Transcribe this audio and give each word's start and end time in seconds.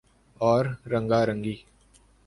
اور 0.41 0.65
رنگا 0.85 1.23
رنگی 1.25 1.55